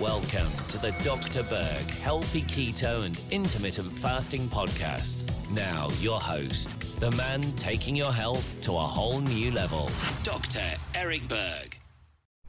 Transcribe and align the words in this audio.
Welcome 0.00 0.48
to 0.68 0.78
the 0.78 0.92
Dr. 1.04 1.42
Berg 1.42 1.90
Healthy 1.90 2.40
Keto 2.44 3.04
and 3.04 3.20
Intermittent 3.30 3.92
Fasting 3.98 4.48
Podcast. 4.48 5.18
Now, 5.50 5.90
your 6.00 6.18
host, 6.18 6.70
the 7.00 7.10
man 7.10 7.42
taking 7.52 7.94
your 7.94 8.10
health 8.10 8.58
to 8.62 8.72
a 8.72 8.80
whole 8.80 9.20
new 9.20 9.50
level, 9.50 9.90
Dr. 10.22 10.62
Eric 10.94 11.28
Berg. 11.28 11.78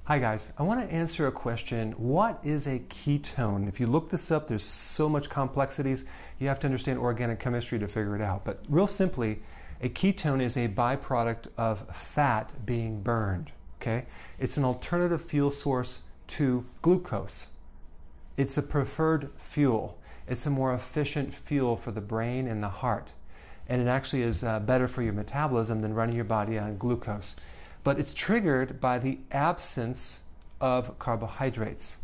Hi, 0.06 0.18
guys. 0.18 0.54
I 0.58 0.64
want 0.64 0.80
to 0.80 0.96
answer 0.96 1.28
a 1.28 1.32
question. 1.34 1.92
What 1.98 2.40
is 2.42 2.68
a 2.68 2.80
ketone? 2.80 3.68
If 3.68 3.82
you 3.82 3.88
look 3.88 4.12
this 4.12 4.32
up, 4.32 4.48
there's 4.48 4.64
so 4.64 5.10
much 5.10 5.30
complexities. 5.30 6.06
You 6.40 6.48
have 6.48 6.62
to 6.62 6.68
understand 6.68 7.00
organic 7.00 7.42
chemistry 7.42 7.80
to 7.80 7.88
figure 7.90 8.16
it 8.16 8.22
out. 8.22 8.46
But 8.46 8.64
real 8.70 8.88
simply, 8.88 9.42
a 9.82 9.90
ketone 9.90 10.42
is 10.42 10.56
a 10.56 10.70
byproduct 10.70 11.48
of 11.58 11.94
fat 11.94 12.66
being 12.66 13.02
burned. 13.02 13.52
Okay? 13.82 14.06
It's 14.40 14.56
an 14.56 14.64
alternative 14.64 15.22
fuel 15.22 15.52
source 15.52 16.04
to 16.32 16.66
glucose. 16.82 17.48
It's 18.38 18.58
a 18.58 18.64
preferred 18.64 19.32
fuel. 19.38 19.98
It's 20.28 20.46
a 20.46 20.50
more 20.50 20.74
efficient 20.74 21.34
fuel 21.34 21.76
for 21.76 21.92
the 21.92 22.02
brain 22.02 22.48
and 22.48 22.64
the 22.64 22.70
heart. 22.70 23.10
And 23.68 23.82
it 23.82 23.88
actually 23.88 24.24
is 24.24 24.44
uh, 24.44 24.60
better 24.60 24.88
for 24.88 25.02
your 25.02 25.14
metabolism 25.14 25.82
than 25.82 25.94
running 25.94 26.16
your 26.16 26.26
body 26.26 26.58
on 26.58 26.78
glucose. 26.78 27.36
But 27.84 28.00
it's 28.00 28.14
triggered 28.14 28.80
by 28.80 29.00
the 29.00 29.20
absence 29.32 30.22
of 30.62 30.98
carbohydrates. 31.00 31.98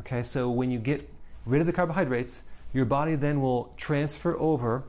Okay, 0.00 0.22
so 0.22 0.50
when 0.50 0.70
you 0.70 0.78
get 0.78 1.08
rid 1.46 1.60
of 1.60 1.66
the 1.66 1.72
carbohydrates, 1.72 2.44
your 2.72 2.84
body 2.84 3.14
then 3.14 3.40
will 3.40 3.72
transfer 3.76 4.36
over 4.38 4.84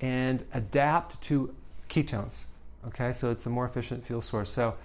and 0.00 0.44
adapt 0.54 1.20
to 1.22 1.54
ketones. 1.90 2.46
Okay, 2.86 3.12
so 3.12 3.30
it's 3.30 3.44
a 3.44 3.50
more 3.50 3.66
efficient 3.66 4.04
fuel 4.04 4.22
source. 4.22 4.50
So 4.50 4.76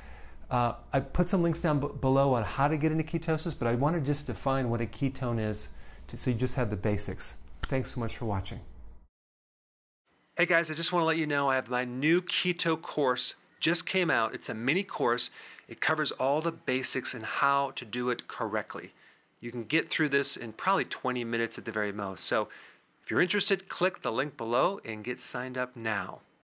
uh, 0.51 0.75
I 0.91 0.99
put 0.99 1.29
some 1.29 1.41
links 1.41 1.61
down 1.61 1.79
b- 1.79 1.87
below 1.99 2.33
on 2.33 2.43
how 2.43 2.67
to 2.67 2.77
get 2.77 2.91
into 2.91 3.05
ketosis, 3.05 3.57
but 3.57 3.67
I 3.67 3.75
want 3.75 3.95
to 3.95 4.01
just 4.01 4.27
define 4.27 4.69
what 4.69 4.81
a 4.81 4.85
ketone 4.85 5.39
is 5.39 5.69
to, 6.09 6.17
so 6.17 6.29
you 6.29 6.37
just 6.37 6.55
have 6.55 6.69
the 6.69 6.75
basics. 6.75 7.37
Thanks 7.63 7.91
so 7.91 8.01
much 8.01 8.17
for 8.17 8.25
watching. 8.25 8.59
Hey 10.35 10.45
guys, 10.45 10.69
I 10.69 10.73
just 10.73 10.91
want 10.91 11.03
to 11.03 11.07
let 11.07 11.17
you 11.17 11.25
know 11.25 11.49
I 11.49 11.55
have 11.55 11.69
my 11.69 11.85
new 11.85 12.21
keto 12.21 12.79
course 12.79 13.35
just 13.61 13.85
came 13.85 14.09
out. 14.09 14.33
It's 14.33 14.49
a 14.49 14.53
mini 14.53 14.83
course. 14.83 15.29
It 15.69 15.79
covers 15.79 16.11
all 16.11 16.41
the 16.41 16.51
basics 16.51 17.13
and 17.13 17.23
how 17.23 17.71
to 17.71 17.85
do 17.85 18.09
it 18.09 18.27
correctly. 18.27 18.91
You 19.39 19.51
can 19.51 19.61
get 19.61 19.89
through 19.89 20.09
this 20.09 20.35
in 20.35 20.51
probably 20.51 20.85
20 20.85 21.23
minutes 21.23 21.57
at 21.57 21.63
the 21.63 21.71
very 21.71 21.93
most. 21.93 22.25
So 22.25 22.49
if 23.01 23.09
you're 23.09 23.21
interested, 23.21 23.69
click 23.69 24.01
the 24.01 24.11
link 24.11 24.35
below 24.35 24.81
and 24.83 25.03
get 25.03 25.21
signed 25.21 25.57
up 25.57 25.75
now. 25.75 26.19